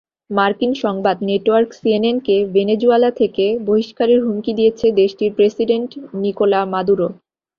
মার্কিন 0.31 0.71
সংবাদ 0.83 1.17
নেটওয়ার্ক 1.29 1.69
সিএনএনকে 1.79 2.35
ভেনেজুয়েলা 2.53 3.09
থেকে 3.19 3.45
বহিষ্কারের 3.67 4.19
হুমকি 4.25 4.51
দিয়েছেন 4.59 4.89
দেশটির 5.01 5.31
প্রেসিডেন্ট 5.37 5.89
নিকোলা 6.21 6.61
মাদুরো। 6.73 7.07